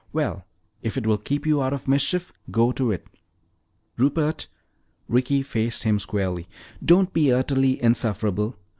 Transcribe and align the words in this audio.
Well, 0.11 0.47
if 0.81 0.97
it 0.97 1.05
will 1.05 1.19
keep 1.19 1.45
you 1.45 1.61
out 1.61 1.73
of 1.73 1.87
mischief, 1.87 2.33
go 2.49 2.71
to 2.71 2.89
it." 2.91 3.05
"Rupert," 3.97 4.47
Ricky 5.07 5.43
faced 5.43 5.83
him 5.83 5.99
squarely, 5.99 6.47
"don't 6.83 7.13
be 7.13 7.31
utterly 7.31 7.79
insufferable. 7.79 8.57